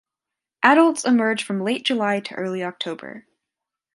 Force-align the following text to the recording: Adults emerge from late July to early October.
Adults 0.63 1.05
emerge 1.05 1.43
from 1.43 1.63
late 1.63 1.85
July 1.85 2.21
to 2.21 2.33
early 2.33 2.63
October. 2.63 3.27